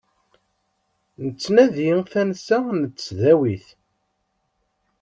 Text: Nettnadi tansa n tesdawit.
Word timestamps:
Nettnadi 1.25 1.89
tansa 2.11 2.57
n 2.79 2.81
tesdawit. 2.87 3.67